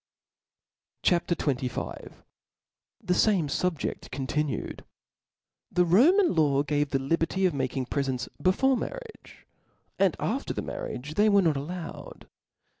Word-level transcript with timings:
CHAP. 1.03 1.27
XXV. 1.27 2.11
7he 3.05 3.13
fame 3.23 3.47
SubjeB 3.47 4.09
continued. 4.09 4.83
TH 5.75 5.79
E 5.79 5.83
Roman 5.83 6.33
law 6.33 6.63
gave 6.63 6.89
the 6.89 6.97
liberty 6.97 7.45
of 7.45 7.53
mak* 7.53 7.77
ing 7.77 7.85
prefcnts 7.85 8.27
before 8.41 8.75
marriage; 8.75 9.45
after 9.99 10.55
the 10.55 10.63
mar* 10.63 10.87
riage 10.87 11.13
diey 11.13 11.29
were 11.29 11.43
not 11.43 11.55
allowed. 11.55 12.25